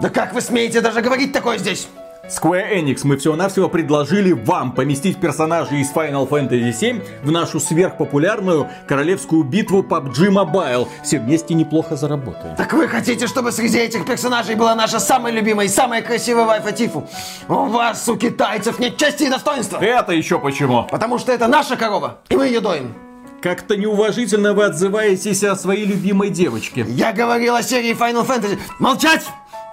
[0.00, 1.88] Да как вы смеете даже говорить такое здесь?
[2.28, 8.68] Square Enix мы всего-навсего предложили вам поместить персонажей из Final Fantasy VII в нашу сверхпопулярную
[8.88, 10.88] королевскую битву PUBG Mobile.
[11.04, 12.56] Все вместе неплохо заработаем.
[12.56, 16.72] Так вы хотите, чтобы среди этих персонажей была наша самая любимая и самая красивая вайфа
[16.72, 17.08] Тифу?
[17.48, 19.78] У вас, у китайцев, нет чести и достоинства.
[19.78, 20.82] Это еще почему?
[20.90, 22.92] Потому что это наша корова, и мы ее доим.
[23.40, 26.84] Как-то неуважительно вы отзываетесь о своей любимой девочке.
[26.88, 28.58] Я говорил о серии Final Fantasy.
[28.80, 29.22] Молчать!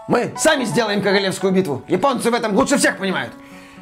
[0.08, 1.82] Мы сами сделаем королевскую битву.
[1.88, 3.32] Японцы в этом лучше всех понимают.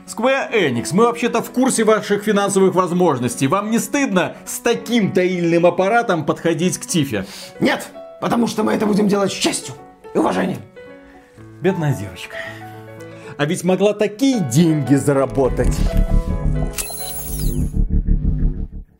[0.05, 3.48] Square Enix, мы вообще-то в курсе ваших финансовых возможностей.
[3.48, 7.26] Вам не стыдно с таким таильным аппаратом подходить к Тифе?
[7.59, 7.88] Нет,
[8.20, 9.73] потому что мы это будем делать с честью
[10.13, 10.59] и уважением.
[11.62, 12.35] Бедная девочка.
[13.38, 15.76] А ведь могла такие деньги заработать.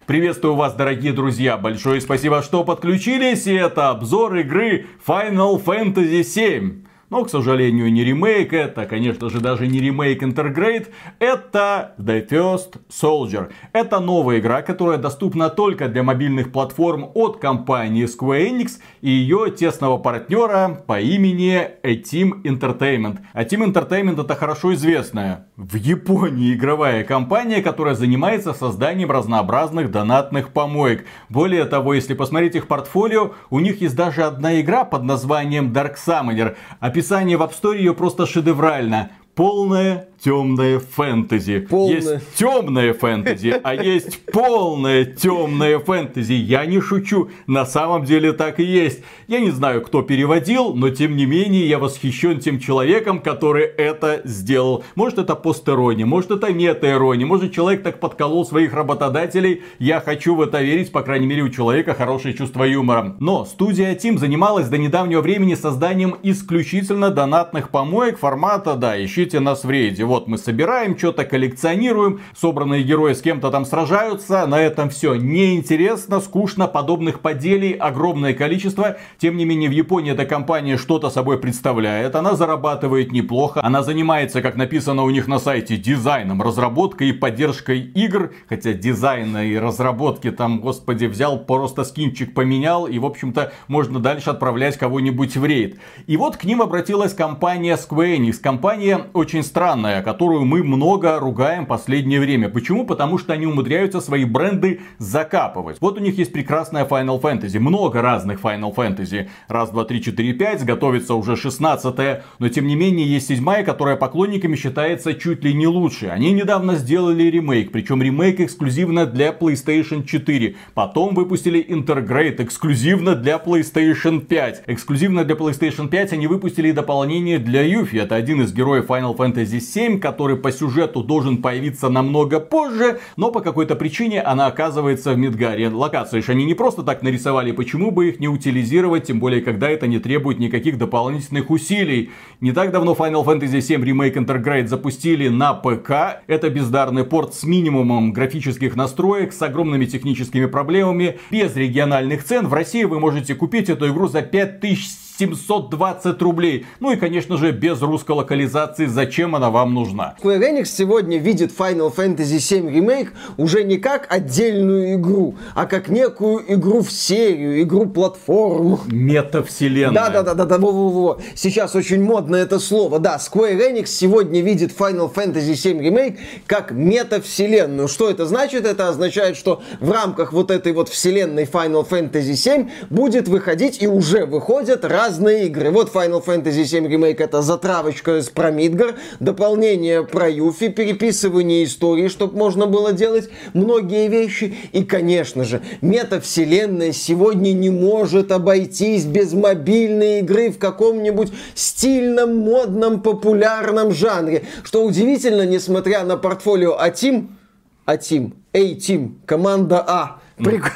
[0.08, 1.58] Приветствую вас, дорогие друзья.
[1.58, 3.46] Большое спасибо, что подключились.
[3.46, 6.86] И это обзор игры Final Fantasy VII.
[7.12, 10.88] Но, к сожалению, не ремейк это, конечно же, даже не ремейк Intergrade,
[11.20, 13.52] это The First Soldier.
[13.74, 19.52] Это новая игра, которая доступна только для мобильных платформ от компании Square Enix и ее
[19.52, 23.20] тесного партнера по имени A-Team Entertainment.
[23.34, 31.06] A-Team Entertainment это хорошо известная в Японии игровая компания, которая занимается созданием разнообразных донатных помоек.
[31.28, 35.96] Более того, если посмотреть их портфолио, у них есть даже одна игра под названием Dark
[35.98, 36.56] Summoner.
[37.02, 39.10] Описание в App Store ее просто шедеврально.
[39.34, 41.60] Полная темное фэнтези.
[41.60, 41.96] Полное.
[41.96, 46.34] Есть темное фэнтези, а есть полное темное фэнтези.
[46.34, 49.00] Я не шучу, на самом деле так и есть.
[49.28, 54.22] Я не знаю, кто переводил, но тем не менее я восхищен тем человеком, который это
[54.24, 54.84] сделал.
[54.96, 59.64] Может это постерония, может это метаирония, может человек так подколол своих работодателей.
[59.80, 63.16] Я хочу в это верить, по крайней мере у человека хорошее чувство юмора.
[63.20, 69.64] Но студия Team занималась до недавнего времени созданием исключительно донатных помоек формата, да, ищите нас
[69.64, 74.90] в рейде вот мы собираем, что-то коллекционируем, собранные герои с кем-то там сражаются, на этом
[74.90, 78.98] все неинтересно, скучно, подобных поделий огромное количество.
[79.20, 84.42] Тем не менее, в Японии эта компания что-то собой представляет, она зарабатывает неплохо, она занимается,
[84.42, 90.30] как написано у них на сайте, дизайном, разработкой и поддержкой игр, хотя дизайна и разработки
[90.30, 95.80] там, господи, взял просто скинчик поменял, и, в общем-то, можно дальше отправлять кого-нибудь в рейд.
[96.06, 101.66] И вот к ним обратилась компания Square Enix, компания очень странная, которую мы много ругаем
[101.66, 102.50] последнее время.
[102.50, 102.86] Почему?
[102.86, 105.78] Потому что они умудряются свои бренды закапывать.
[105.80, 109.30] Вот у них есть прекрасная Final Fantasy, много разных Final Fantasy.
[109.48, 113.96] Раз, два, три, четыре, пять, готовится уже 16 но тем не менее есть седьмая, которая
[113.96, 116.08] поклонниками считается чуть ли не лучше.
[116.08, 120.56] Они недавно сделали ремейк, причем ремейк эксклюзивно для PlayStation 4.
[120.74, 124.64] Потом выпустили Intergrade эксклюзивно для PlayStation 5.
[124.68, 127.98] Эксклюзивно для PlayStation 5 они выпустили дополнение для Юфи.
[127.98, 133.00] Это один из героев Final Fantasy 7, 7, который по сюжету должен появиться намного позже,
[133.18, 135.70] но по какой-то причине она оказывается в Мидгаре.
[135.70, 139.70] Локации же они не просто так нарисовали, почему бы их не утилизировать, тем более, когда
[139.70, 142.12] это не требует никаких дополнительных усилий.
[142.40, 146.22] Не так давно Final Fantasy VII Remake Intergrade запустили на ПК.
[146.28, 152.48] Это бездарный порт с минимумом графических настроек, с огромными техническими проблемами, без региональных цен.
[152.48, 156.66] В России вы можете купить эту игру за 5000 720 рублей.
[156.80, 160.16] Ну и, конечно же, без русской локализации, зачем она вам нужна.
[160.22, 165.90] Square Enix сегодня видит Final Fantasy VII Remake уже не как отдельную игру, а как
[165.90, 168.80] некую игру в серию, игру-платформу.
[168.88, 170.10] Метавселенная.
[170.10, 171.20] Да-да-да-да, во-во-во.
[171.36, 173.00] Сейчас очень модно это слово.
[173.00, 176.18] Да, Square Enix сегодня видит Final Fantasy VII Remake
[176.48, 177.88] как метавселенную.
[177.88, 178.66] Что это значит?
[178.66, 183.88] Это означает, что в рамках вот этой вот вселенной Final Fantasy VII будет выходить и
[183.88, 185.72] уже выходят раз разные игры.
[185.72, 192.08] Вот Final Fantasy VII Remake это затравочка с про Мидгар, дополнение про Юфи, переписывание истории,
[192.08, 194.56] чтобы можно было делать многие вещи.
[194.72, 203.02] И, конечно же, метавселенная сегодня не может обойтись без мобильной игры в каком-нибудь стильном, модном,
[203.02, 204.46] популярном жанре.
[204.64, 207.36] Что удивительно, несмотря на портфолио А-Тим,
[207.84, 210.74] А-Тим, A-Team, команда А, Прик...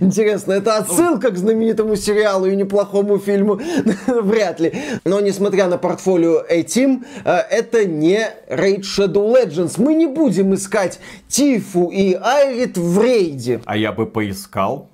[0.00, 3.60] Интересно, это отсылка к знаменитому сериалу и неплохому фильму?
[4.06, 4.72] Вряд ли.
[5.04, 9.74] Но несмотря на портфолио A-Team, э, это не Raid Shadow Legends.
[9.78, 13.60] Мы не будем искать Тифу и Айрит в рейде.
[13.64, 14.88] А я бы поискал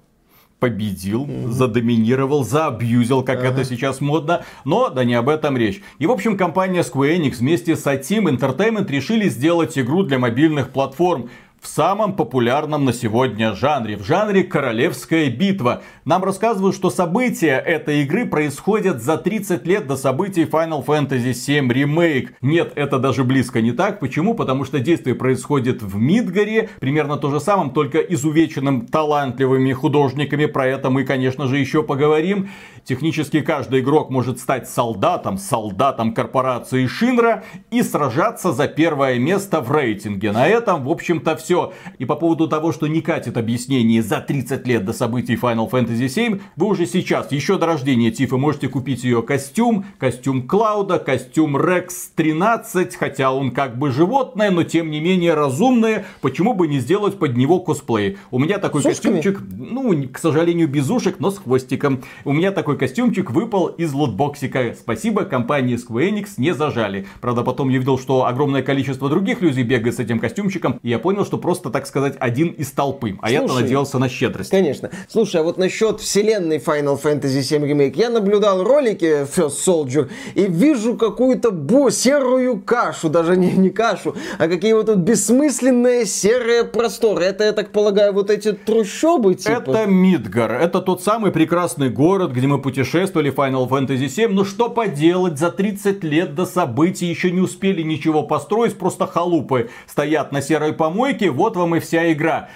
[0.62, 1.50] победил, mm-hmm.
[1.50, 3.50] задоминировал, заабьюзил, как uh-huh.
[3.50, 5.82] это сейчас модно, но да не об этом речь.
[5.98, 10.70] И в общем компания Square Enix вместе с A-Team Entertainment решили сделать игру для мобильных
[10.70, 11.30] платформ
[11.62, 15.82] в самом популярном на сегодня жанре, в жанре Королевская битва.
[16.04, 21.68] Нам рассказывают, что события этой игры происходят за 30 лет до событий Final Fantasy VII
[21.68, 22.30] Remake.
[22.42, 24.00] Нет, это даже близко не так.
[24.00, 24.34] Почему?
[24.34, 30.46] Потому что действие происходит в Мидгаре, примерно то же самое, только изувеченным талантливыми художниками.
[30.46, 32.50] Про это мы, конечно же, еще поговорим.
[32.82, 39.70] Технически каждый игрок может стать солдатом, солдатом корпорации Шинра и сражаться за первое место в
[39.70, 40.32] рейтинге.
[40.32, 41.51] На этом, в общем-то, все.
[41.98, 46.06] И по поводу того, что не катит объяснение за 30 лет до событий Final Fantasy
[46.06, 51.56] VII, вы уже сейчас, еще до рождения Тифы, можете купить ее костюм, костюм Клауда, костюм
[51.56, 56.04] Рекс 13, хотя он как бы животное, но тем не менее разумное.
[56.20, 58.18] Почему бы не сделать под него косплей?
[58.30, 62.02] У меня такой костюмчик, ну, к сожалению, без ушек, но с хвостиком.
[62.24, 64.74] У меня такой костюмчик выпал из лутбоксика.
[64.78, 67.06] Спасибо, компании Square Enix не зажали.
[67.20, 70.98] Правда, потом я видел, что огромное количество других людей бегает с этим костюмчиком, и я
[70.98, 73.18] понял, что просто, так сказать, один из толпы.
[73.20, 74.50] А я-то надеялся на щедрость.
[74.50, 74.90] Конечно.
[75.08, 80.46] Слушай, а вот насчет вселенной Final Fantasy VII Remake, я наблюдал ролики First Soldier и
[80.46, 86.64] вижу какую-то бо серую кашу, даже не, не кашу, а какие вот тут бессмысленные серые
[86.64, 87.24] просторы.
[87.24, 89.70] Это, я так полагаю, вот эти трущобы типа?
[89.70, 90.52] Это Мидгар.
[90.52, 94.32] Это тот самый прекрасный город, где мы путешествовали в Final Fantasy 7.
[94.32, 99.70] Ну что поделать, за 30 лет до событий еще не успели ничего построить, просто халупы
[99.86, 102.48] стоят на серой помойке, вот вам и вся игра.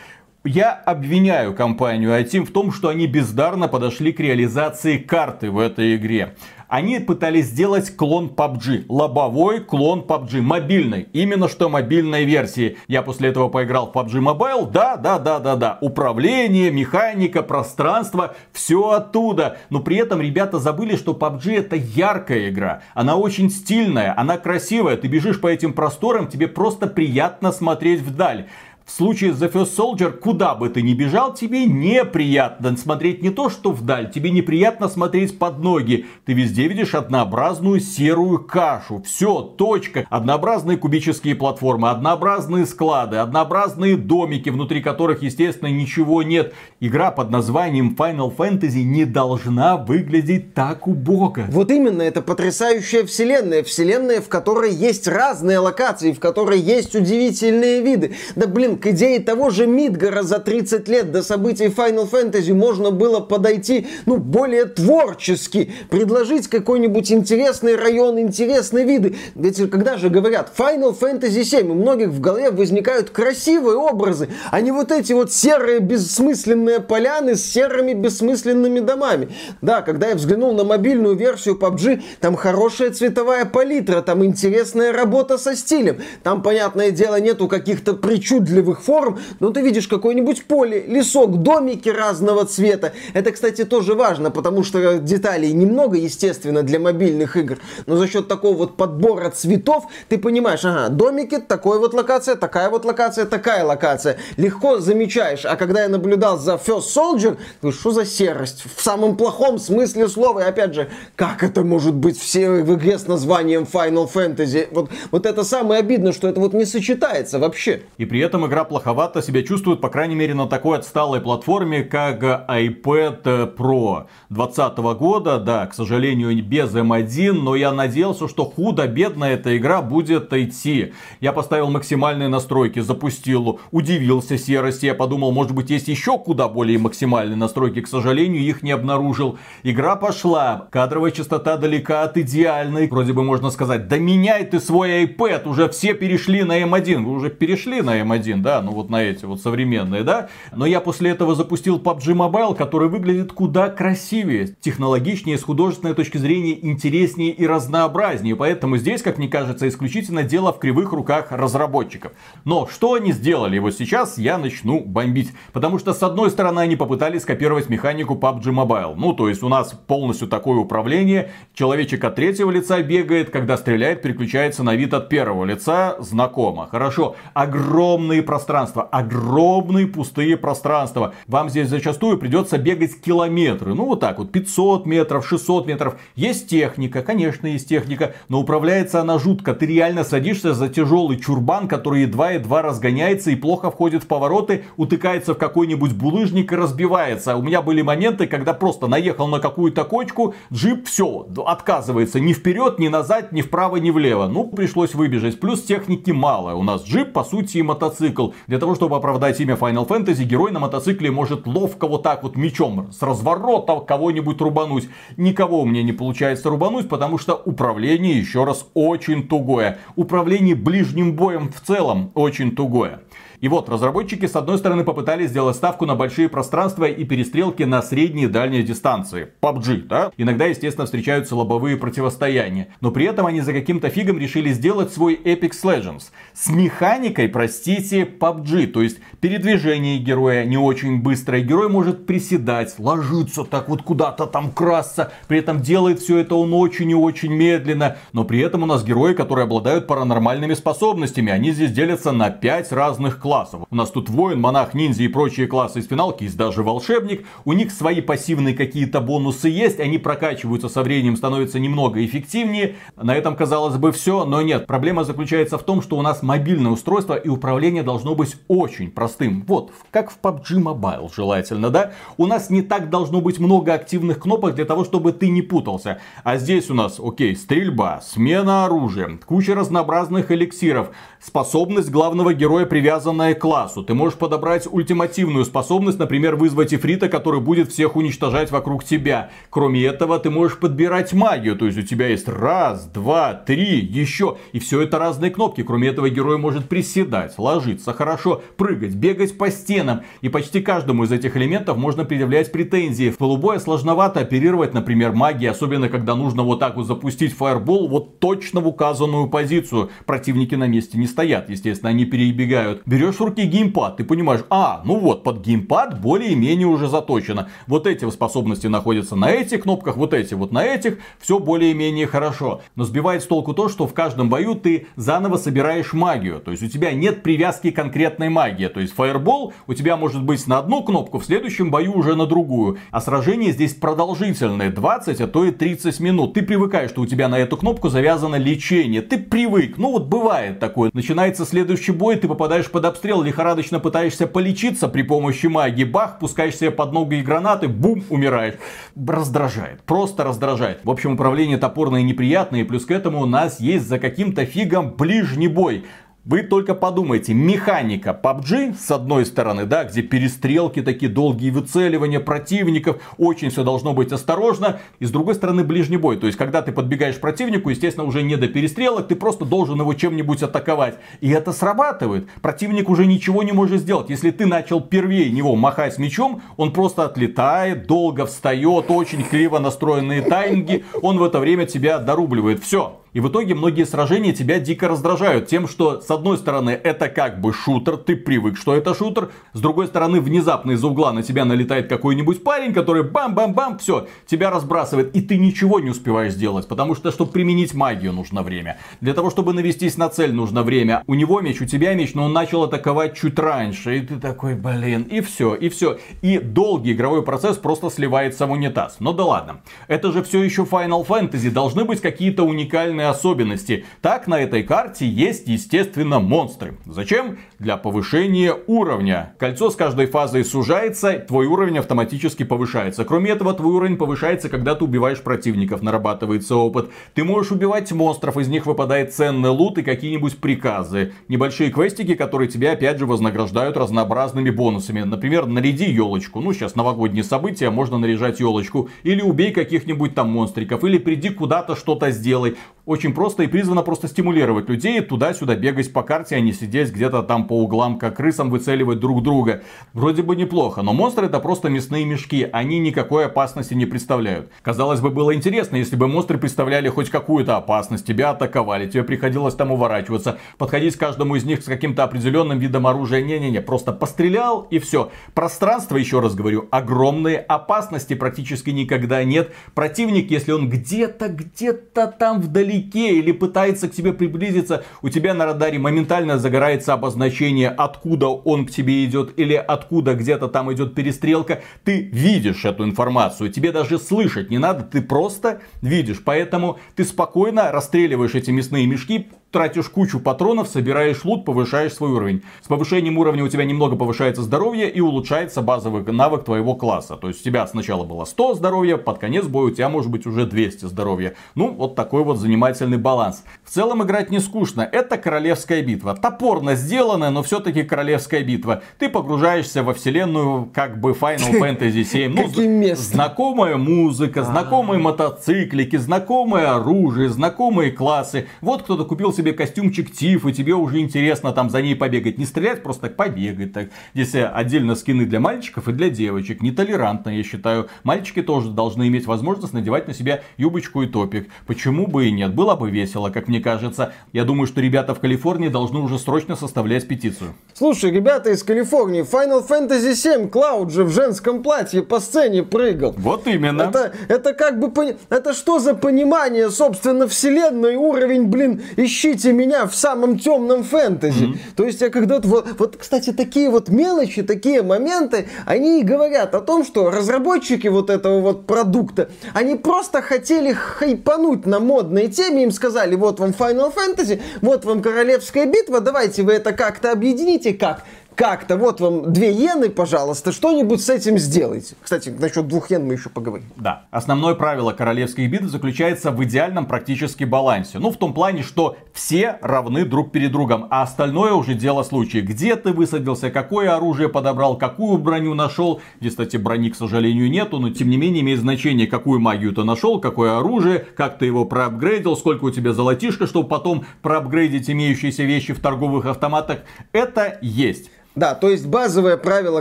[0.45, 5.97] Я обвиняю компанию iTeam в том, что они бездарно подошли к реализации карты в этой
[5.97, 6.37] игре.
[6.69, 8.87] Они пытались сделать клон PUBG.
[8.89, 10.41] Лобовой клон PUBG.
[10.43, 11.09] Мобильный.
[11.13, 12.77] Именно что мобильной версии.
[12.89, 14.71] Я после этого поиграл в PUBG Mobile.
[14.71, 15.79] Да, да, да, да, да.
[15.81, 18.35] Управление, механика, пространство.
[18.53, 19.59] Все оттуда.
[19.71, 22.83] Но при этом ребята забыли, что PUBG это яркая игра.
[22.95, 24.97] Она очень стильная, она красивая.
[24.97, 28.47] Ты бежишь по этим просторам, тебе просто приятно смотреть вдаль.
[28.87, 33.51] В случае The First Soldier, куда бы ты ни бежал, тебе неприятно смотреть не то,
[33.51, 36.07] что вдаль, тебе неприятно смотреть под ноги.
[36.25, 39.03] Ты везде видишь однообразную серую кашу.
[39.05, 40.07] Все, точка.
[40.09, 46.55] Однообразные кубические платформы, однообразные склады, однообразные домики, внутри которых, естественно, ничего нет.
[46.79, 51.35] Игра под названием Final Fantasy не должна выглядеть так убого.
[51.49, 53.65] Вот именно, это потрясающая вселенная.
[53.65, 58.15] Вселенная, в которой есть разные локации, в которой есть удивительные виды.
[58.37, 62.91] Да блин, к идее того же Мидгара за 30 лет до событий Final Fantasy можно
[62.91, 69.17] было подойти, ну, более творчески, предложить какой-нибудь интересный район, интересные виды.
[69.35, 74.61] Ведь когда же говорят Final Fantasy 7, у многих в голове возникают красивые образы, а
[74.61, 79.29] не вот эти вот серые бессмысленные поляны с серыми бессмысленными домами.
[79.63, 85.39] Да, когда я взглянул на мобильную версию PUBG, там хорошая цветовая палитра, там интересная работа
[85.39, 90.85] со стилем, там, понятное дело, нету каких-то причудливых красивых форм, но ты видишь какое-нибудь поле,
[90.87, 92.93] лесок, домики разного цвета.
[93.15, 98.29] Это, кстати, тоже важно, потому что деталей немного, естественно, для мобильных игр, но за счет
[98.29, 103.65] такого вот подбора цветов ты понимаешь, ага, домики, такой вот локация, такая вот локация, такая
[103.65, 104.19] локация.
[104.37, 105.45] Легко замечаешь.
[105.45, 108.65] А когда я наблюдал за First Soldier, ну что за серость?
[108.77, 110.41] В самом плохом смысле слова.
[110.41, 114.69] И опять же, как это может быть все в игре с названием Final Fantasy?
[114.71, 117.83] Вот, вот это самое обидно, что это вот не сочетается вообще.
[117.99, 122.23] И при этом игра плоховато себя чувствует, по крайней мере, на такой отсталой платформе, как
[122.23, 125.39] iPad Pro 2020 года.
[125.39, 130.93] Да, к сожалению, без M1, но я надеялся, что худо-бедно эта игра будет идти.
[131.21, 134.87] Я поставил максимальные настройки, запустил, удивился серости.
[134.87, 137.81] Я подумал, может быть, есть еще куда более максимальные настройки.
[137.81, 139.39] К сожалению, их не обнаружил.
[139.63, 140.69] Игра пошла.
[140.71, 142.89] Кадровая частота далека от идеальной.
[142.89, 145.49] Вроде бы можно сказать, да меняй ты свой iPad.
[145.49, 147.05] Уже все перешли на M1.
[147.05, 150.29] Вы уже перешли на M1, да, ну вот на эти вот современные, да.
[150.55, 156.17] Но я после этого запустил PUBG Mobile, который выглядит куда красивее, технологичнее, с художественной точки
[156.17, 158.37] зрения интереснее и разнообразнее.
[158.37, 162.13] Поэтому здесь, как мне кажется, исключительно дело в кривых руках разработчиков.
[162.45, 163.59] Но что они сделали?
[163.59, 165.33] Вот сейчас я начну бомбить.
[165.53, 168.95] Потому что, с одной стороны, они попытались скопировать механику PUBG Mobile.
[168.97, 171.33] Ну, то есть у нас полностью такое управление.
[171.53, 175.97] Человечек от третьего лица бегает, когда стреляет, переключается на вид от первого лица.
[175.99, 176.69] Знакомо.
[176.71, 177.17] Хорошо.
[177.35, 181.15] Огромные пространства, огромные пустые пространства.
[181.27, 183.73] Вам здесь зачастую придется бегать километры.
[183.73, 185.97] Ну вот так вот, 500 метров, 600 метров.
[186.17, 189.55] Есть техника, конечно, есть техника, но управляется она жутко.
[189.55, 195.33] Ты реально садишься за тяжелый чурбан, который едва-едва разгоняется и плохо входит в повороты, утыкается
[195.33, 197.37] в какой-нибудь булыжник и разбивается.
[197.37, 202.79] У меня были моменты, когда просто наехал на какую-то кочку, джип все, отказывается ни вперед,
[202.79, 204.27] ни назад, ни вправо, ни влево.
[204.27, 205.41] Ну, пришлось выбежать.
[205.41, 206.53] Плюс техники мало.
[206.53, 208.26] У нас джип, по сути, и мотоцикл.
[208.27, 208.35] Предложил.
[208.47, 212.37] Для того, чтобы оправдать имя Final Fantasy, герой на мотоцикле может ловко вот так вот
[212.37, 214.89] мечом с разворота кого-нибудь рубануть.
[215.17, 219.79] Никого меня не получается рубануть, потому что управление, еще раз, очень тугое.
[219.97, 223.01] Управление ближним боем в целом очень тугое.
[223.41, 227.83] И вот, разработчики с одной стороны попытались сделать ставку на большие пространства и перестрелки на
[227.83, 229.29] средние и дальние дистанции.
[229.41, 230.11] PUBG, да?
[230.17, 232.69] Иногда, естественно, встречаются лобовые противостояния.
[232.81, 236.05] Но при этом они за каким-то фигом решили сделать свой Apex Legends.
[236.33, 238.69] С механикой, простите, PUBG.
[238.69, 241.43] То есть, передвижение героя не очень быстрое.
[241.43, 245.13] Герой может приседать, ложиться так вот куда-то там красться.
[245.29, 247.97] При этом делает все это он очень и очень медленно.
[248.13, 251.33] Но при этом у нас герои, которые обладают паранормальными способностями.
[251.33, 253.63] Они здесь делятся на 5 разных классов.
[253.69, 257.27] У нас тут воин, монах, ниндзя и прочие классы из финалки, есть даже волшебник.
[257.45, 262.77] У них свои пассивные какие-то бонусы есть, они прокачиваются со временем, становятся немного эффективнее.
[262.95, 264.69] На этом, казалось бы, все, но нет.
[264.69, 269.45] Проблема заключается в том, что у нас мобильное устройство и управление должно быть очень простым.
[269.49, 271.95] Вот, как в PUBG Mobile желательно, да?
[272.19, 275.99] У нас не так должно быть много активных кнопок для того, чтобы ты не путался.
[276.23, 280.91] А здесь у нас, окей, стрельба, смена оружия, куча разнообразных эликсиров,
[281.21, 283.83] способность главного героя привязана к классу.
[283.83, 289.31] Ты можешь подобрать ультимативную способность, например, вызвать Ифрита, который будет всех уничтожать вокруг тебя.
[289.51, 294.37] Кроме этого, ты можешь подбирать магию, то есть у тебя есть раз, два, три, еще.
[294.53, 295.63] И все это разные кнопки.
[295.63, 300.03] Кроме этого, герой может приседать, ложиться хорошо, прыгать, бегать по стенам.
[300.21, 303.11] И почти каждому из этих элементов можно предъявлять претензии.
[303.11, 308.21] В полубое сложновато оперировать, например, магией, особенно когда нужно вот так вот запустить фаербол вот
[308.21, 309.91] точно в указанную позицию.
[310.05, 312.83] Противники на месте не стоят, естественно, они перебегают.
[312.87, 317.49] Берешь берешь в руки геймпад, ты понимаешь, а, ну вот, под геймпад более-менее уже заточено.
[317.67, 322.63] Вот эти способности находятся на этих кнопках, вот эти вот на этих, все более-менее хорошо.
[322.75, 326.41] Но сбивает с толку то, что в каждом бою ты заново собираешь магию.
[326.41, 328.67] То есть у тебя нет привязки конкретной магии.
[328.67, 332.27] То есть фаербол у тебя может быть на одну кнопку, в следующем бою уже на
[332.27, 332.79] другую.
[332.91, 336.35] А сражение здесь продолжительное, 20, а то и 30 минут.
[336.35, 339.03] Ты привыкаешь, что у тебя на эту кнопку завязано лечение.
[339.03, 339.79] Ты привык.
[339.79, 340.91] Ну вот бывает такое.
[340.93, 346.57] Начинается следующий бой, ты попадаешь под обстрел, лихорадочно пытаешься полечиться при помощи магии, бах, пускаешь
[346.57, 348.55] себе под ноги гранаты, бум, умираешь.
[348.97, 350.81] Раздражает, просто раздражает.
[350.83, 354.95] В общем, управление топорное неприятное, и плюс к этому у нас есть за каким-то фигом
[354.97, 355.85] ближний бой.
[356.27, 363.01] Вы только подумайте, механика PUBG, с одной стороны, да, где перестрелки, такие долгие выцеливания противников,
[363.17, 366.73] очень все должно быть осторожно, и с другой стороны ближний бой, то есть когда ты
[366.73, 371.53] подбегаешь противнику, естественно, уже не до перестрелок, ты просто должен его чем-нибудь атаковать, и это
[371.53, 376.73] срабатывает, противник уже ничего не может сделать, если ты начал первее него махать мечом, он
[376.73, 383.01] просто отлетает, долго встает, очень криво настроенные тайминги, он в это время тебя дорубливает, все,
[383.17, 387.41] и в итоге многие сражения тебя дико раздражают тем, что с одной стороны это как
[387.41, 389.31] бы шутер, ты привык, что это шутер.
[389.55, 394.51] С другой стороны внезапно из-за угла на тебя налетает какой-нибудь парень, который бам-бам-бам, все, тебя
[394.51, 395.17] разбрасывает.
[395.17, 398.77] И ты ничего не успеваешь сделать, потому что, чтобы применить магию, нужно время.
[399.01, 401.03] Для того, чтобы навестись на цель, нужно время.
[401.07, 403.97] У него меч, у тебя меч, но он начал атаковать чуть раньше.
[403.97, 405.99] И ты такой, блин, и все, и все.
[406.21, 408.97] И долгий игровой процесс просто сливается в унитаз.
[409.01, 409.63] Но да ладно.
[409.89, 411.51] Это же все еще Final Fantasy.
[411.51, 413.85] Должны быть какие-то уникальные особенности.
[414.03, 416.77] Так на этой карте есть, естественно, монстры.
[416.87, 417.39] Зачем?
[417.59, 419.35] Для повышения уровня.
[419.39, 423.05] Кольцо с каждой фазой сужается, твой уровень автоматически повышается.
[423.05, 426.91] Кроме этого, твой уровень повышается, когда ты убиваешь противников, нарабатывается опыт.
[427.15, 431.13] Ты можешь убивать монстров, из них выпадает ценный лут и какие-нибудь приказы.
[431.29, 435.03] Небольшие квестики, которые тебя опять же вознаграждают разнообразными бонусами.
[435.03, 436.41] Например, наряди елочку.
[436.41, 438.89] Ну, сейчас новогодние события, можно наряжать елочку.
[439.03, 440.85] Или убей каких-нибудь там монстриков.
[440.85, 446.03] Или приди куда-то что-то сделай очень просто и призвано просто стимулировать людей туда-сюда бегать по
[446.03, 449.63] карте, а не сидеть где-то там по углам, как крысам выцеливать друг друга.
[449.93, 454.51] Вроде бы неплохо, но монстры это просто мясные мешки, они никакой опасности не представляют.
[454.63, 459.55] Казалось бы, было интересно, если бы монстры представляли хоть какую-то опасность, тебя атаковали, тебе приходилось
[459.55, 463.21] там уворачиваться, подходить к каждому из них с каким-то определенным видом оружия.
[463.21, 465.11] Не-не-не, просто пострелял и все.
[465.35, 469.53] Пространство, еще раз говорю, огромные, опасности практически никогда нет.
[469.75, 475.35] Противник, если он где-то, где-то там вдали вдалеке или пытается к тебе приблизиться, у тебя
[475.35, 480.95] на радаре моментально загорается обозначение, откуда он к тебе идет или откуда где-то там идет
[480.95, 481.63] перестрелка.
[481.85, 486.23] Ты видишь эту информацию, тебе даже слышать не надо, ты просто видишь.
[486.25, 492.43] Поэтому ты спокойно расстреливаешь эти мясные мешки, тратишь кучу патронов, собираешь лут, повышаешь свой уровень.
[492.61, 497.17] С повышением уровня у тебя немного повышается здоровье и улучшается базовый навык твоего класса.
[497.17, 500.27] То есть у тебя сначала было 100 здоровья, под конец боя у тебя может быть
[500.27, 501.37] уже 200 здоровья.
[501.55, 503.45] Ну, вот такой вот занимательный баланс.
[503.67, 504.83] В целом играть не скучно.
[504.83, 506.15] Это королевская битва.
[506.15, 508.83] Топорно сделанная, но все-таки королевская битва.
[509.01, 512.33] Ты погружаешься во вселенную как бы Final Fantasy 7.
[512.33, 518.47] Ну, знакомая музыка, знакомые мотоциклики, знакомое оружие, знакомые классы.
[518.61, 522.39] Вот кто-то купил себе костюмчик Тиф, и тебе уже интересно там за ней побегать.
[522.39, 523.73] Не стрелять, просто так побегать.
[523.73, 523.89] Так.
[524.15, 526.63] Здесь отдельно скины для мальчиков и для девочек.
[526.63, 527.89] Нетолерантно, я считаю.
[528.05, 531.49] Мальчики тоже должны иметь возможность надевать на себя юбочку и топик.
[531.67, 532.55] Почему бы и нет?
[532.55, 534.13] Было бы весело, как мне кажется.
[534.33, 537.55] Я думаю, что ребята в Калифорнии должны уже срочно составлять петицию.
[537.75, 543.15] Слушай, ребята из Калифорнии, Final Fantasy 7 Клауд же в женском платье по сцене прыгал.
[543.19, 543.83] Вот именно.
[543.83, 549.95] Это, это как бы, это что за понимание, собственно, вселенной, уровень, блин, ищите меня в
[549.95, 551.45] самом темном фэнтези.
[551.45, 551.59] Mm-hmm.
[551.77, 556.55] То есть я когда-то, вот, вот, кстати, такие вот мелочи, такие моменты, они и говорят
[556.55, 562.65] о том, что разработчики вот этого вот продукта, они просто хотели хайпануть на модной теме,
[562.65, 567.75] им сказали, вот вам Final Fantasy, вот вам Королевская битва, давайте вы это как-то объедините,
[567.75, 568.05] как?
[568.37, 571.97] Как-то, вот вам две иены, пожалуйста, что-нибудь с этим сделайте.
[572.01, 573.67] Кстати, насчет двух йен мы еще поговорим.
[573.77, 574.05] Да.
[574.11, 577.99] Основное правило королевских битв заключается в идеальном практически балансе.
[577.99, 582.43] Ну, в том плане, что все равны друг перед другом, а остальное уже дело случая.
[582.43, 586.03] Где ты высадился, какое оружие подобрал, какую броню нашел.
[586.21, 589.83] Здесь, кстати, брони, к сожалению, нету, но тем не менее имеет значение, какую магию ты
[589.83, 595.45] нашел, какое оружие, как ты его проапгрейдил, сколько у тебя золотишко, чтобы потом проапгрейдить имеющиеся
[595.45, 596.81] вещи в торговых автоматах.
[597.13, 598.11] Это есть.
[598.37, 599.81] Да, то есть базовое правило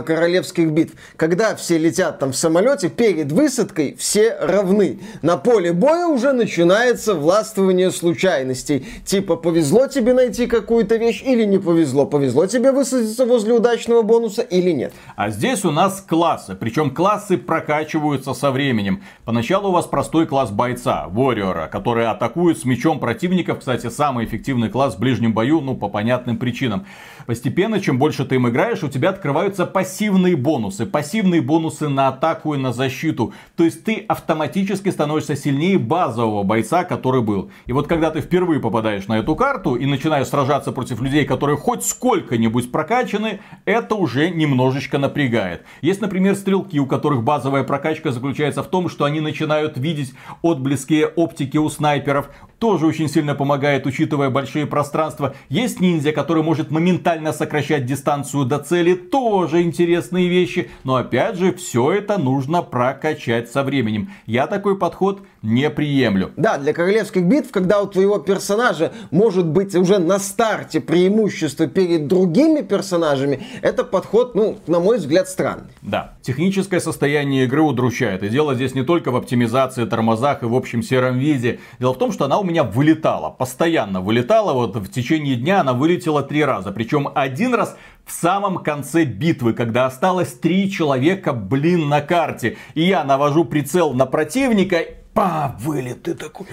[0.00, 0.94] королевских битв.
[1.16, 4.98] Когда все летят там в самолете, перед высадкой все равны.
[5.20, 8.86] На поле боя уже начинается властвование случайностей.
[9.04, 12.06] Типа, повезло тебе найти какую-то вещь или не повезло.
[12.06, 14.94] Повезло тебе высадиться возле удачного бонуса или нет.
[15.16, 16.54] А здесь у нас классы.
[16.54, 19.02] Причем классы прокачиваются со временем.
[19.26, 23.58] Поначалу у вас простой класс бойца, Warrior, который атакует с мечом противников.
[23.58, 26.86] Кстати, самый эффективный класс в ближнем бою, ну, по понятным причинам.
[27.26, 30.86] Постепенно, чем больше ты им играешь, у тебя открываются пассивные бонусы.
[30.86, 33.32] Пассивные бонусы на атаку и на защиту.
[33.56, 37.50] То есть ты автоматически становишься сильнее базового бойца, который был.
[37.66, 41.56] И вот когда ты впервые попадаешь на эту карту и начинаешь сражаться против людей, которые
[41.56, 45.64] хоть сколько-нибудь прокачаны, это уже немножечко напрягает.
[45.82, 51.06] Есть, например, стрелки, у которых базовая прокачка заключается в том, что они начинают видеть отблески
[51.16, 52.30] оптики у снайперов.
[52.58, 55.34] Тоже очень сильно помогает, учитывая большие пространства.
[55.50, 60.70] Есть ниндзя, который может моментально сокращать дистанцию до цели, тоже интересные вещи.
[60.82, 64.10] Но опять же, все это нужно прокачать со временем.
[64.24, 66.32] Я такой подход не приемлю.
[66.36, 72.08] Да, для королевских битв, когда у твоего персонажа может быть уже на старте преимущество перед
[72.08, 75.70] другими персонажами, это подход, ну, на мой взгляд, странный.
[75.82, 78.22] Да, техническое состояние игры удручает.
[78.24, 81.60] И дело здесь не только в оптимизации, тормозах и в общем сером виде.
[81.78, 84.52] Дело в том, что она у меня вылетала, постоянно вылетала.
[84.52, 86.72] Вот в течение дня она вылетела три раза.
[86.72, 92.56] Причем один раз в самом конце битвы, когда осталось три человека, блин, на карте.
[92.74, 94.84] И я навожу прицел на противника,
[95.16, 96.46] па, вылет, ты такой...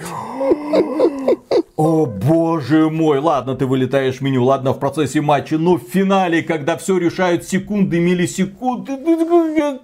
[1.76, 6.42] О боже мой, ладно, ты вылетаешь в меню, ладно, в процессе матча, но в финале,
[6.42, 8.96] когда все решают секунды, миллисекунды,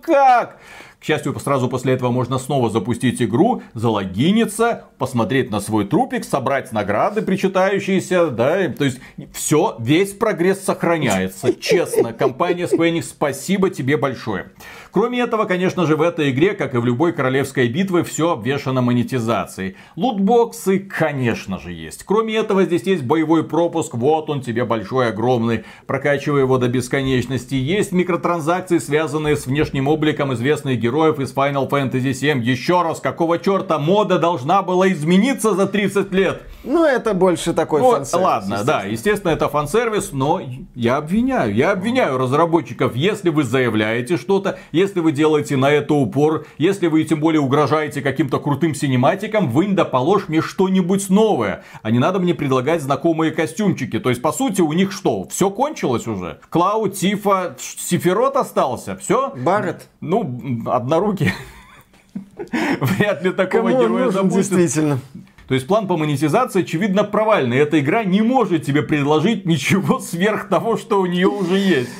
[0.00, 0.58] как?
[1.00, 6.72] К счастью, сразу после этого можно снова запустить игру, залогиниться, посмотреть на свой трупик, собрать
[6.72, 9.00] награды причитающиеся, да, то есть
[9.32, 11.54] все, весь прогресс сохраняется.
[11.54, 14.50] Честно, компания Square Enix, спасибо тебе большое.
[14.90, 18.82] Кроме этого, конечно же, в этой игре, как и в любой королевской битве, все обвешано
[18.82, 19.76] монетизацией.
[19.96, 22.02] Лутбоксы, конечно же, есть.
[22.04, 27.54] Кроме этого, здесь есть боевой пропуск, вот он тебе большой, огромный, прокачивая его до бесконечности.
[27.54, 32.42] Есть микротранзакции, связанные с внешним обликом известных героев из Final Fantasy 7.
[32.42, 36.42] Еще раз, какого черта мода должна была измениться за 30 лет?
[36.64, 38.24] Ну, это больше такой ну, фан-сервис.
[38.24, 40.42] Ладно, да, естественно, это фан-сервис, но
[40.74, 46.46] я обвиняю, я обвиняю разработчиков, если вы заявляете что-то, если вы делаете на это упор,
[46.58, 51.62] если вы тем более угрожаете каким-то крутым синематикам, вы да положь мне что-нибудь новое.
[51.82, 53.98] А не надо мне предлагать знакомые костюмчики.
[53.98, 56.40] То есть, по сути, у них что, все кончилось уже?
[56.48, 59.32] Клауд, Тифа, Сиферот остался, все?
[59.36, 59.88] Барретт.
[60.00, 61.32] Ну, однорукий.
[62.80, 64.56] Вряд ли такого Кому героя запустят.
[64.56, 65.00] Действительно.
[65.46, 67.58] То есть план по монетизации очевидно провальный.
[67.58, 71.90] Эта игра не может тебе предложить ничего сверх того, что у нее уже есть.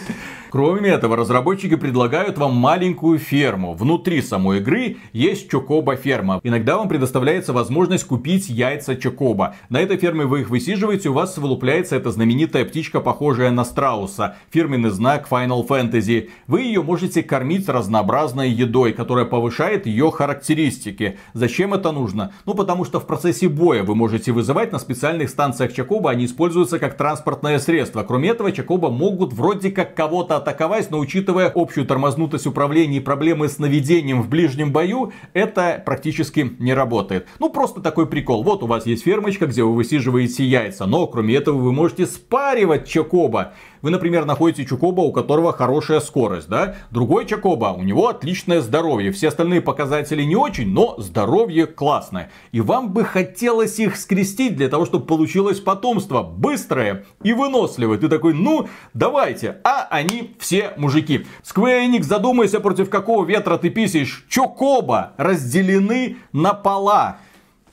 [0.51, 3.73] Кроме этого, разработчики предлагают вам маленькую ферму.
[3.75, 6.41] Внутри самой игры есть Чокоба ферма.
[6.43, 9.55] Иногда вам предоставляется возможность купить яйца Чокоба.
[9.69, 14.39] На этой ферме вы их высиживаете, у вас вылупляется эта знаменитая птичка, похожая на страуса.
[14.51, 16.31] Фирменный знак Final Fantasy.
[16.49, 21.17] Вы ее можете кормить разнообразной едой, которая повышает ее характеристики.
[21.33, 22.33] Зачем это нужно?
[22.45, 26.81] Ну, потому что в процессе боя вы можете вызывать на специальных станциях Чакоба, они используются
[26.81, 28.03] как транспортное средство.
[28.03, 33.49] Кроме этого, Чакоба могут вроде как кого-то атаковать, но учитывая общую тормознутость управления и проблемы
[33.49, 37.29] с наведением в ближнем бою, это практически не работает.
[37.39, 38.43] Ну, просто такой прикол.
[38.43, 42.89] Вот у вас есть фермочка, где вы высиживаете яйца, но кроме этого вы можете спаривать
[42.89, 43.55] Чакоба.
[43.83, 46.77] Вы, например, находите Чукоба, у которого хорошая скорость, да?
[46.91, 49.11] Другой Чакоба, у него отличное здоровье.
[49.11, 52.31] Все остальные показатели не очень, но здоровье классное.
[52.53, 57.99] И вам бы хотелось их скрестить для того, чтобы получилось потомство быстрое и выносливое.
[57.99, 59.59] Ты такой, ну, давайте.
[59.65, 61.27] А они все мужики.
[61.43, 64.27] Square Enix, задумайся, против какого ветра ты писаешь.
[64.29, 67.19] Чокоба разделены на пола.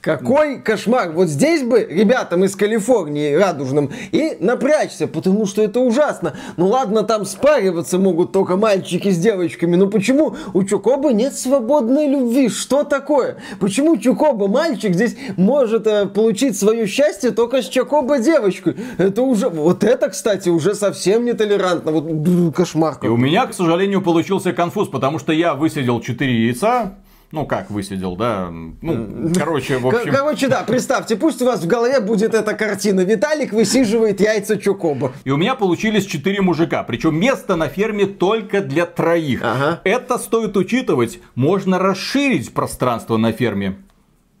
[0.00, 1.10] Какой кошмар.
[1.10, 6.34] Вот здесь бы ребятам из Калифорнии радужным и напрячься, потому что это ужасно.
[6.56, 12.06] Ну ладно, там спариваться могут только мальчики с девочками, но почему у Чукоба нет свободной
[12.06, 12.48] любви?
[12.48, 13.38] Что такое?
[13.58, 18.76] Почему Чукоба мальчик здесь может э, получить свое счастье только с Чукоба девочкой?
[18.98, 21.90] Это уже, вот это, кстати, уже совсем нетолерантно.
[21.90, 22.98] Вот бррр, кошмар.
[23.02, 26.94] И у меня, к сожалению, получился конфуз, потому что я высидел 4 яйца,
[27.30, 28.48] ну, как высидел, да?
[28.50, 30.10] Ну, короче, в общем...
[30.10, 33.02] Короче, да, представьте, пусть у вас в голове будет эта картина.
[33.02, 35.12] Виталик высиживает яйца Чукоба.
[35.24, 36.82] И у меня получились четыре мужика.
[36.84, 39.40] Причем место на ферме только для троих.
[39.42, 39.80] Ага.
[39.84, 41.20] Это стоит учитывать.
[41.34, 43.76] Можно расширить пространство на ферме.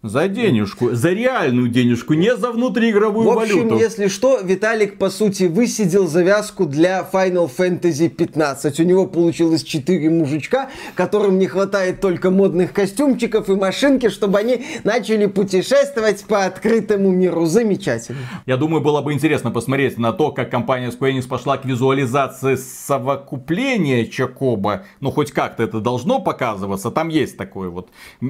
[0.00, 3.40] За денежку, за реальную денежку, не за внутриигровую валюту.
[3.40, 3.82] В общем, валюту.
[3.82, 8.78] если что, Виталик, по сути, высидел завязку для Final Fantasy 15.
[8.78, 14.64] У него получилось 4 мужичка, которым не хватает только модных костюмчиков и машинки, чтобы они
[14.84, 17.46] начали путешествовать по открытому миру.
[17.46, 18.20] Замечательно.
[18.46, 22.54] Я думаю, было бы интересно посмотреть на то, как компания Square Enix пошла к визуализации
[22.54, 24.84] совокупления Чакоба.
[25.00, 26.92] Ну, хоть как-то это должно показываться.
[26.92, 27.88] Там есть такое вот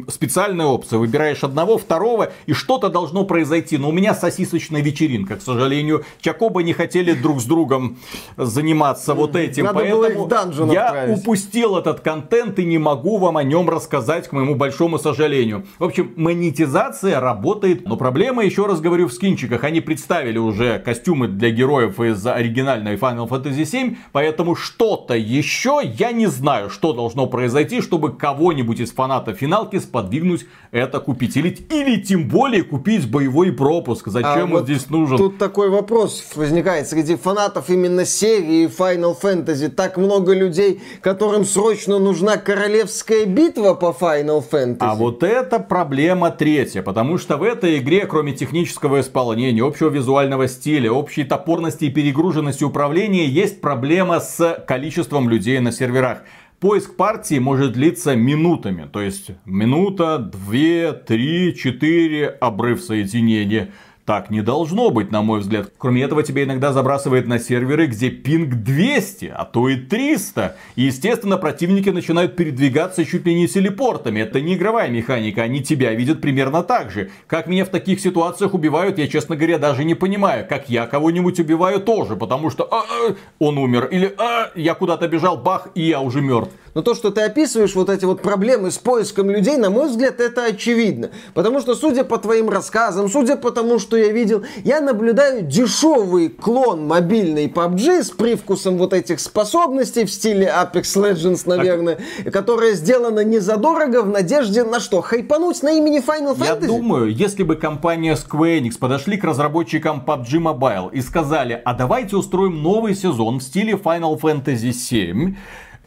[0.08, 0.98] специальная опция.
[0.98, 3.78] Выбираешь одну одного, второго, и что-то должно произойти.
[3.78, 6.04] Но у меня сосисочная вечеринка, к сожалению.
[6.20, 7.98] Чакоба не хотели друг с другом
[8.36, 9.64] заниматься вот этим.
[9.64, 11.18] Надо поэтому я отправить.
[11.18, 15.66] упустил этот контент и не могу вам о нем рассказать, к моему большому сожалению.
[15.78, 19.64] В общем, монетизация работает, но проблема, еще раз говорю, в скинчиках.
[19.64, 26.12] Они представили уже костюмы для героев из оригинальной Final Fantasy 7, поэтому что-то еще я
[26.12, 31.36] не знаю, что должно произойти, чтобы кого-нибудь из фанатов финалки сподвигнуть это купить.
[31.36, 34.08] Или или, или тем более купить боевой пропуск.
[34.08, 35.16] Зачем а он вот здесь нужен?
[35.16, 39.68] Тут такой вопрос возникает среди фанатов именно серии Final Fantasy.
[39.68, 44.78] Так много людей, которым срочно нужна королевская битва по Final Fantasy.
[44.80, 46.82] А вот это проблема третья.
[46.82, 52.64] Потому что в этой игре, кроме технического исполнения, общего визуального стиля, общей топорности и перегруженности
[52.64, 56.18] управления, есть проблема с количеством людей на серверах.
[56.60, 63.72] Поиск партии может длиться минутами, то есть минута, две, три, четыре, обрыв соединения.
[64.08, 65.70] Так не должно быть, на мой взгляд.
[65.76, 70.56] Кроме этого, тебя иногда забрасывает на серверы, где пинг 200, а то и 300.
[70.76, 74.20] И, естественно, противники начинают передвигаться чуть ли не телепортами.
[74.20, 77.10] Это не игровая механика, они тебя видят примерно так же.
[77.26, 80.46] Как меня в таких ситуациях убивают, я, честно говоря, даже не понимаю.
[80.48, 83.88] Как я кого-нибудь убиваю тоже, потому что а, а, он умер.
[83.90, 86.54] Или а, я куда-то бежал, бах, и я уже мертв.
[86.78, 90.20] Но то, что ты описываешь, вот эти вот проблемы с поиском людей, на мой взгляд,
[90.20, 91.10] это очевидно.
[91.34, 96.28] Потому что, судя по твоим рассказам, судя по тому, что я видел, я наблюдаю дешевый
[96.28, 102.32] клон мобильной PUBG с привкусом вот этих способностей в стиле Apex Legends, наверное, так...
[102.32, 105.00] которая сделана не задорого в надежде на что?
[105.00, 106.46] Хайпануть на имени Final Fantasy?
[106.46, 111.74] Я думаю, если бы компания Square Enix подошли к разработчикам PUBG Mobile и сказали, а
[111.74, 115.34] давайте устроим новый сезон в стиле Final Fantasy 7,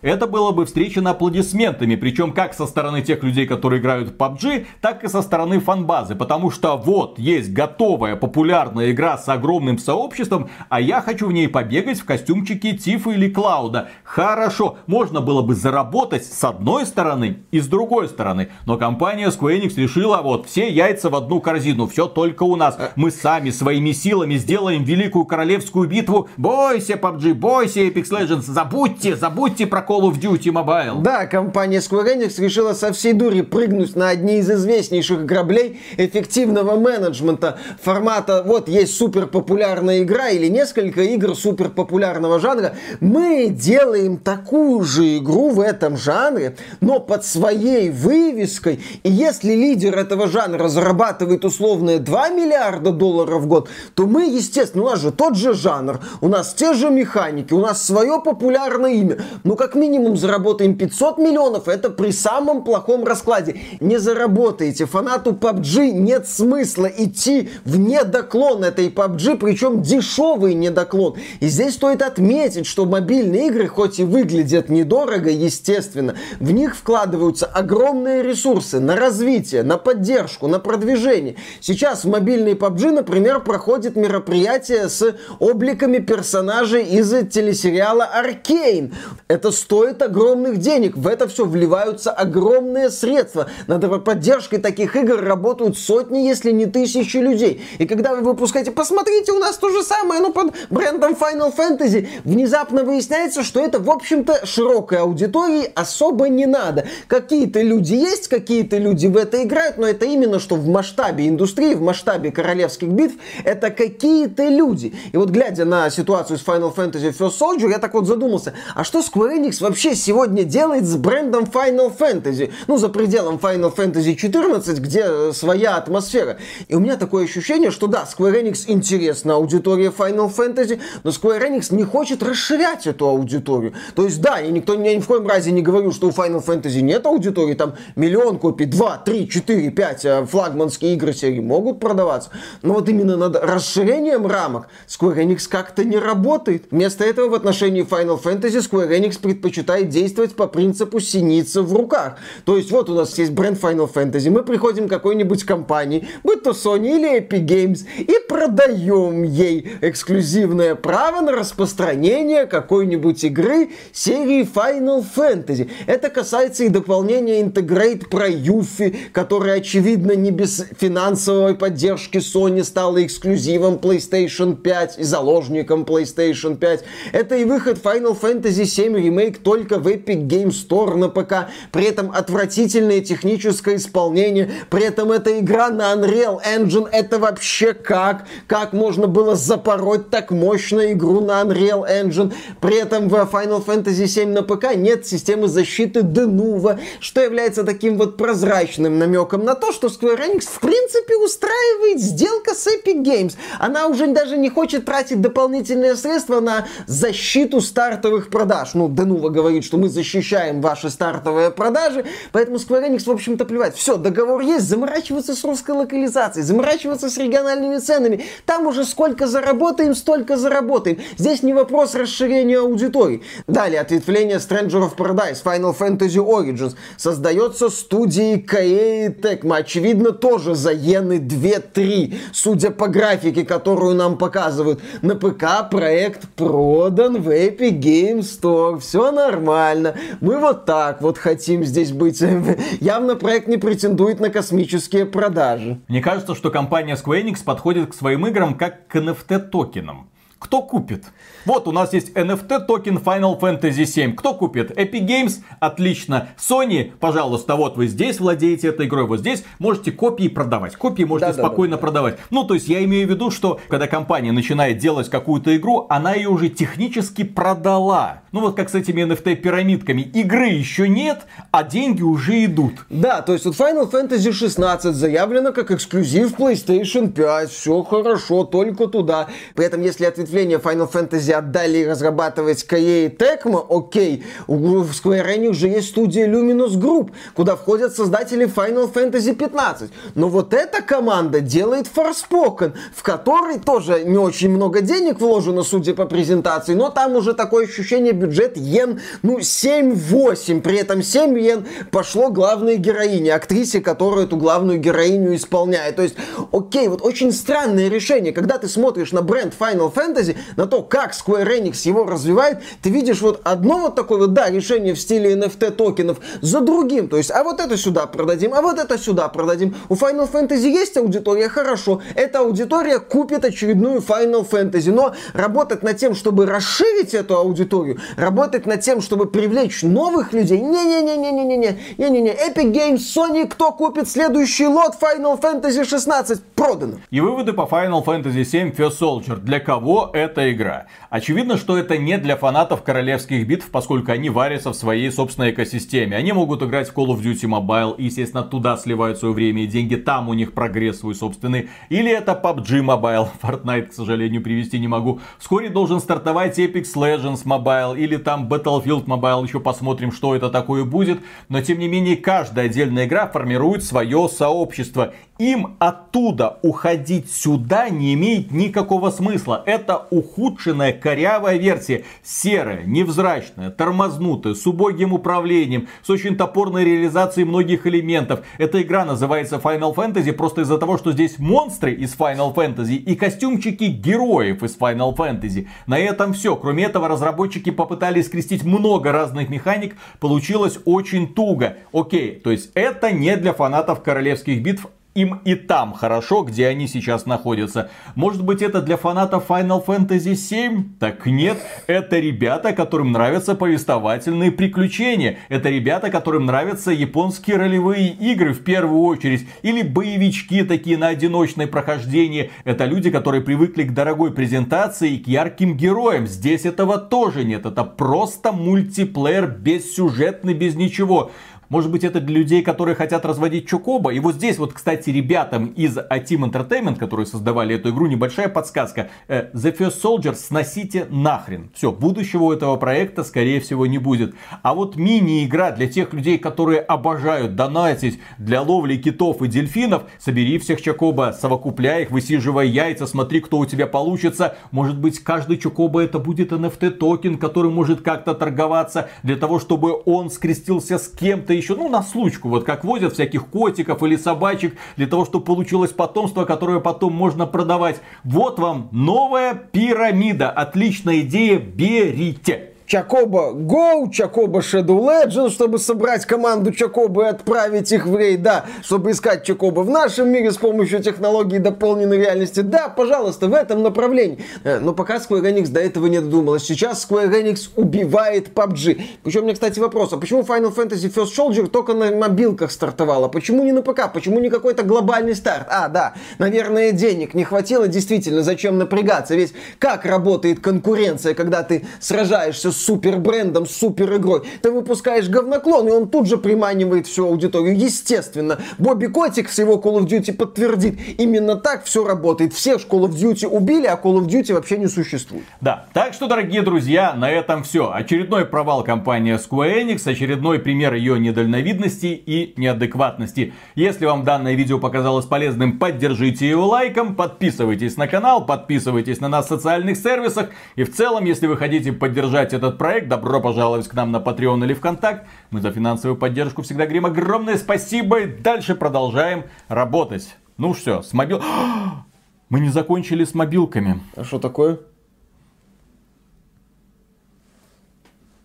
[0.02, 4.66] это было бы встречено аплодисментами, причем как со стороны тех людей, которые играют в PUBG,
[4.82, 10.50] так и со стороны фанбазы, потому что вот есть готовая популярная игра с огромным сообществом,
[10.70, 13.90] а я хочу в ней побегать в костюмчике Тифа или Клауда.
[14.04, 19.62] Хорошо, можно было бы заработать с одной стороны и с другой стороны, но компания Square
[19.62, 22.78] Enix решила вот все яйца в одну корзину, все только у нас.
[22.96, 26.30] Мы сами своими силами сделаем великую королевскую битву.
[26.38, 31.02] Бойся PUBG, бойся Apex Legends, забудьте, забудьте про Call of Duty Mobile.
[31.02, 36.80] Да, компания Square Enix решила со всей дури прыгнуть на одни из известнейших граблей эффективного
[36.80, 42.74] менеджмента формата вот есть супер популярная игра или несколько игр супер популярного жанра.
[43.02, 48.80] Мы делаем такую же игру в этом жанре, но под своей вывеской.
[49.04, 54.86] И если лидер этого жанра зарабатывает условные 2 миллиарда долларов в год, то мы, естественно,
[54.86, 58.94] у нас же тот же жанр, у нас те же механики, у нас свое популярное
[58.94, 59.18] имя.
[59.44, 63.60] Ну, как минимум, заработаем 500 миллионов, это при самом плохом раскладе.
[63.80, 64.86] Не заработаете.
[64.86, 71.16] Фанату PUBG нет смысла идти в недоклон этой PUBG, причем дешевый недоклон.
[71.40, 77.48] И здесь стоит отметить, что мобильные игры, хоть и выглядят недорого, естественно, в них вкладываются
[77.48, 81.38] огромные ресурсы на развитие, на поддержку, на продвижение.
[81.60, 88.94] Сейчас в мобильной PUBG, например, проходит мероприятие с обликами персонажей из телесериала Аркейн.
[89.28, 90.98] Это стоит огромных денег.
[90.98, 93.50] В это все вливаются огромные средства.
[93.68, 97.62] Над поддержкой таких игр работают сотни, если не тысячи людей.
[97.78, 102.10] И когда вы выпускаете, посмотрите, у нас то же самое, но под брендом Final Fantasy,
[102.26, 106.86] внезапно выясняется, что это, в общем-то, широкой аудитории особо не надо.
[107.08, 111.76] Какие-то люди есть, какие-то люди в это играют, но это именно что в масштабе индустрии,
[111.76, 114.94] в масштабе королевских битв, это какие-то люди.
[115.14, 118.84] И вот глядя на ситуацию с Final Fantasy First Soldier, я так вот задумался, а
[118.84, 122.52] что Square Enix вообще сегодня делает с брендом Final Fantasy?
[122.68, 126.38] Ну, за пределом Final Fantasy 14, где своя атмосфера.
[126.68, 131.50] И у меня такое ощущение, что да, Square Enix интересна аудитория Final Fantasy, но Square
[131.50, 133.74] Enix не хочет расширять эту аудиторию.
[133.96, 136.44] То есть да, я никто я ни в коем разе не говорю, что у Final
[136.46, 141.80] Fantasy нет аудитории, там миллион копий, два, три, четыре, пять э, флагманские игры серии могут
[141.80, 142.30] продаваться.
[142.62, 146.66] Но вот именно над расширением рамок Square Enix как-то не работает.
[146.72, 152.18] Вместо этого в отношении Final Fantasy Square Enix предпочитает действовать по принципу синицы в руках.
[152.46, 156.44] То есть вот у нас есть бренд Final Fantasy, мы приходим к какой-нибудь компании, будь
[156.44, 164.48] то Sony или Epic Games, и продаем ей эксклюзивное право на распространение какой-нибудь игры серии
[164.52, 165.70] Final Fantasy.
[165.88, 173.04] Это касается и дополнения Integrate про Юфи, которая, очевидно, не без финансовой поддержки Sony стала
[173.06, 176.84] эксклюзивом PlayStation 5 и заложником PlayStation 5.
[177.12, 181.50] Это и выход Final Fantasy 7 Remake только в Epic Game Store на ПК.
[181.72, 184.52] При этом отвратительное техническое исполнение.
[184.70, 186.88] При этом эта игра на Unreal Engine.
[186.92, 188.26] Это вообще как?
[188.48, 192.34] Как можно было запороть так мощную игру на Unreal Engine?
[192.60, 197.98] При этом в Final Fantasy 7 на ПК нет системы защиты Denuvo, что является таким
[197.98, 203.34] вот прозрачным намеком на то, что Square Enix в принципе устраивает сделка с Epic Games.
[203.60, 208.74] Она уже даже не хочет тратить дополнительные средства на защиту стартовых продаж.
[208.74, 213.76] Ну, Denuvo говорит, что мы защищаем ваши стартовые продажи, поэтому Square Enix, в общем-то, плевать.
[213.76, 218.24] Все, договор есть, заморачиваться с русской локализацией, заморачиваться с региональными ценами.
[218.46, 221.00] Там уже сколько заработаем, столько заработаем.
[221.18, 223.22] Здесь не вопрос расширения аудитории.
[223.48, 226.76] Далее, ответвление Stranger of Paradise, Final Fantasy Origins.
[226.98, 229.56] Создается студией Kaei Tecmo.
[229.56, 232.16] Очевидно, тоже за иены 2-3.
[232.34, 234.82] Судя по графике, которую нам показывают.
[235.02, 238.80] На ПК проект продан в Epic Game Store.
[238.80, 239.96] Все нормально.
[240.20, 242.22] Мы вот так вот хотим здесь быть.
[242.80, 245.82] Явно проект не претендует на космические продажи.
[245.88, 250.10] Мне кажется, что компания Square Enix подходит к своим играм как к NFT токенам.
[250.42, 251.06] Кто купит?
[251.46, 254.16] Вот у нас есть NFT токен Final Fantasy 7.
[254.16, 254.72] Кто купит?
[254.72, 255.44] Epic Games?
[255.60, 256.30] Отлично.
[256.36, 256.94] Sony?
[257.00, 260.76] Пожалуйста, вот вы здесь владеете этой игрой, вот здесь можете копии продавать.
[260.76, 261.82] Копии можете да, спокойно да, да.
[261.82, 262.18] продавать.
[262.32, 266.16] Ну, то есть я имею в виду, что когда компания начинает делать какую-то игру, она
[266.16, 268.24] ее уже технически продала.
[268.32, 270.02] Ну, вот как с этими NFT пирамидками.
[270.02, 272.74] Игры еще нет, а деньги уже идут.
[272.90, 277.52] Да, то есть вот Final Fantasy 16 заявлено как эксклюзив PlayStation 5.
[277.52, 279.28] Все хорошо, только туда.
[279.54, 285.50] При этом, если ответ ответвление Final Fantasy отдали разрабатывать Koei Tecmo, окей, у Square Enix
[285.50, 289.92] уже есть студия Luminous Group, куда входят создатели Final Fantasy 15.
[290.16, 295.94] Но вот эта команда делает Forspoken, в который тоже не очень много денег вложено, судя
[295.94, 301.66] по презентации, но там уже такое ощущение бюджет йен, ну, 7-8, при этом 7 йен
[301.92, 305.98] пошло главной героине, актрисе, которая эту главную героиню исполняет.
[305.98, 306.16] То есть,
[306.52, 310.82] окей, вот очень странное решение, когда ты смотришь на бренд Final Fantasy, Fantasy, на то,
[310.82, 315.00] как Square Enix его развивает, ты видишь вот одно вот такое вот, да, решение в
[315.00, 317.08] стиле NFT токенов за другим.
[317.08, 319.76] То есть, а вот это сюда продадим, а вот это сюда продадим.
[319.90, 322.02] У Final Fantasy есть аудитория, хорошо.
[322.16, 324.92] Эта аудитория купит очередную Final Fantasy.
[324.92, 330.60] Но работать над тем, чтобы расширить эту аудиторию, работать над тем, чтобы привлечь новых людей,
[330.60, 336.44] не-не-не-не-не-не-не, не-не-не, Epic Games, Sony, кто купит следующий лот Final Fantasy 16?
[336.56, 336.98] Продано.
[337.10, 339.38] И выводы по Final Fantasy 7 First Soldier.
[339.38, 340.86] Для кого эта игра?
[341.10, 346.16] Очевидно, что это не для фанатов королевских битв, поскольку они варятся в своей собственной экосистеме.
[346.16, 349.68] Они могут играть в Call of Duty Mobile, и, естественно, туда сливают свое время и
[349.68, 351.70] деньги, там у них прогресс свой собственный.
[351.90, 355.20] Или это PUBG Mobile, Fortnite, к сожалению, привести не могу.
[355.40, 360.86] Вскоре должен стартовать Apex Legends Mobile, или там Battlefield Mobile, еще посмотрим, что это такое
[360.86, 361.20] будет.
[361.50, 365.14] Но, тем не менее, каждая отдельная игра формирует свое сообщество.
[365.38, 369.64] Им оттуда уходить сюда не имеет никакого смысла.
[369.66, 372.04] Это ухудшенная корявая версия.
[372.24, 378.42] Серая, невзрачная, тормознутая, с убогим управлением, с очень топорной реализацией многих элементов.
[378.58, 383.16] Эта игра называется Final Fantasy просто из-за того, что здесь монстры из Final Fantasy и
[383.16, 385.68] костюмчики героев из Final Fantasy.
[385.88, 386.56] На этом все.
[386.56, 389.96] Кроме этого, разработчики попытались скрестить много разных механик.
[390.20, 391.78] Получилось очень туго.
[391.94, 396.88] Окей, то есть это не для фанатов королевских битв, им и там хорошо, где они
[396.88, 397.90] сейчас находятся.
[398.16, 400.98] Может быть это для фанатов Final Fantasy 7?
[401.00, 405.38] Так нет, это ребята, которым нравятся повествовательные приключения.
[405.50, 409.48] Это ребята, которым нравятся японские ролевые игры в первую очередь.
[409.64, 412.52] Или боевички такие на одиночное прохождение.
[412.64, 416.26] Это люди, которые привыкли к дорогой презентации и к ярким героям.
[416.26, 417.66] Здесь этого тоже нет.
[417.66, 421.32] Это просто мультиплеер бессюжетный, без ничего.
[421.72, 424.12] Может быть, это для людей, которые хотят разводить Чокоба.
[424.12, 428.50] И вот здесь вот, кстати, ребятам из A Team Entertainment, которые создавали эту игру, небольшая
[428.50, 429.10] подсказка.
[429.30, 431.72] Э, The First Soldier сносите нахрен.
[431.74, 434.36] Все, будущего у этого проекта, скорее всего, не будет.
[434.64, 440.60] А вот мини-игра для тех людей, которые обожают донатить для ловли китов и дельфинов, собери
[440.60, 444.58] всех Чокоба, совокупляй их, высиживай яйца, смотри, кто у тебя получится.
[444.72, 450.02] Может быть, каждый Чокоба это будет NFT токен, который может как-то торговаться для того, чтобы
[450.04, 454.78] он скрестился с кем-то еще, ну, на случку, вот как возят всяких котиков или собачек,
[454.98, 458.02] для того, чтобы получилось потомство, которое потом можно продавать.
[458.24, 460.50] Вот вам новая пирамида.
[460.50, 462.71] Отличная идея, берите.
[462.92, 468.66] Чакоба Go, Чакоба Shadow Legends, чтобы собрать команду Чакоба и отправить их в рейд, да,
[468.84, 472.60] чтобы искать Чакоба в нашем мире с помощью технологий дополненной реальности.
[472.60, 474.40] Да, пожалуйста, в этом направлении.
[474.66, 476.66] Э, но пока Square Enix до этого не додумалась.
[476.66, 479.02] Сейчас Square Enix убивает PUBG.
[479.24, 483.30] Причем меня, кстати, вопрос, а почему Final Fantasy First Soldier только на мобилках стартовала?
[483.30, 484.12] Почему не на ПК?
[484.14, 485.66] Почему не какой-то глобальный старт?
[485.70, 487.88] А, да, наверное, денег не хватило.
[487.88, 489.34] Действительно, зачем напрягаться?
[489.34, 494.44] Ведь как работает конкуренция, когда ты сражаешься с супер брендом, супер игрой.
[494.62, 497.78] Ты выпускаешь говноклон, и он тут же приманивает всю аудиторию.
[497.78, 501.00] Естественно, Бобби Котик с его Call of Duty подтвердит.
[501.20, 502.54] Именно так все работает.
[502.54, 505.44] Все Call of Duty убили, а Call of Duty вообще не существует.
[505.62, 507.92] Да, так что, дорогие друзья, на этом все.
[507.94, 513.54] Очередной провал компании Square Enix, очередной пример ее недальновидности и неадекватности.
[513.76, 519.46] Если вам данное видео показалось полезным, поддержите его лайком, подписывайтесь на канал, подписывайтесь на нас
[519.46, 520.50] в социальных сервисах.
[520.76, 524.64] И в целом, если вы хотите поддержать этот проект, добро пожаловать к нам на Patreon
[524.64, 525.28] или ВКонтакт.
[525.50, 530.36] Мы за финансовую поддержку всегда говорим огромное спасибо и дальше продолжаем работать.
[530.58, 531.42] Ну все, с мобил...
[532.50, 534.02] Мы не закончили с мобилками.
[534.18, 534.80] А что такое?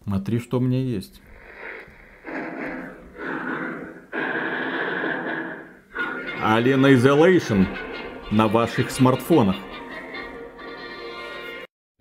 [0.05, 1.21] Смотри, что у меня есть.
[6.41, 7.67] Alien Isolation
[8.31, 9.57] на ваших смартфонах.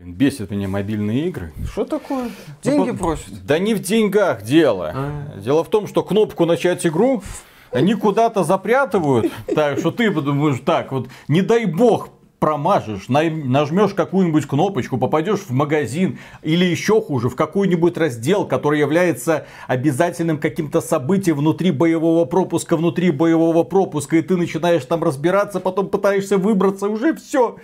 [0.06, 1.52] Бесит меня мобильные игры.
[1.72, 2.30] Что такое?
[2.62, 3.44] Деньги ну, просят.
[3.44, 4.91] Да не в деньгах дело.
[4.94, 5.39] А.
[5.39, 7.24] Дело в том, что кнопку начать игру
[7.72, 14.46] они куда-то запрятывают, так что ты подумаешь, так вот, не дай бог промажешь, нажмешь какую-нибудь
[14.46, 21.38] кнопочку, попадешь в магазин или еще хуже, в какой-нибудь раздел, который является обязательным каким-то событием
[21.38, 27.15] внутри боевого пропуска, внутри боевого пропуска, и ты начинаешь там разбираться, потом пытаешься выбраться, уже
[27.15, 27.56] все.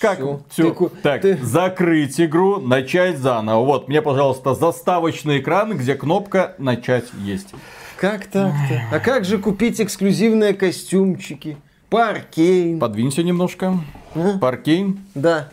[0.00, 0.18] Как?
[0.48, 0.72] Все.
[0.72, 1.36] Ты, так, ты...
[1.44, 3.66] закрыть игру, начать заново.
[3.66, 7.48] Вот, мне, пожалуйста, заставочный экран, где кнопка начать есть.
[7.98, 8.82] Как так-то?
[8.90, 11.58] А как же купить эксклюзивные костюмчики?
[11.90, 12.78] Паркейн.
[12.78, 13.78] Подвинься немножко.
[14.14, 14.38] А?
[14.38, 15.00] Паркейн.
[15.14, 15.50] Да.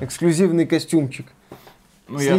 [0.00, 1.26] Эксклюзивный костюмчик.
[2.08, 2.34] Ну, с я...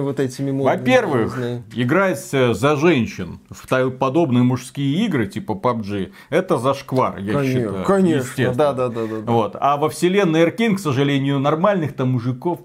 [0.00, 0.78] вот этими модными.
[0.78, 1.38] Во-первых,
[1.74, 7.84] играть за женщин в подобные мужские игры, типа PUBG, это зашквар, я конечно, считаю.
[7.84, 9.32] Конечно, да, да, да, да.
[9.32, 9.56] Вот.
[9.58, 12.60] А во вселенной Эркин, к сожалению, нормальных там мужиков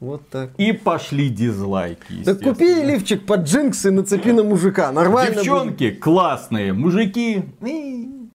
[0.00, 0.50] вот так.
[0.58, 2.22] И пошли дизлайки.
[2.24, 4.92] Да купи лифчик под джинксы, нацепи на мужика.
[4.92, 5.34] Нормально.
[5.34, 6.00] Девчонки будет.
[6.00, 7.44] классные, мужики.